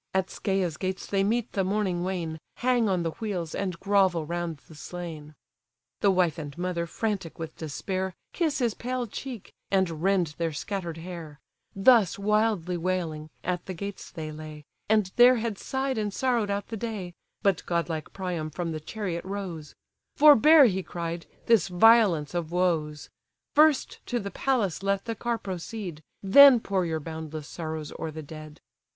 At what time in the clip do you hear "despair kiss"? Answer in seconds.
7.55-8.57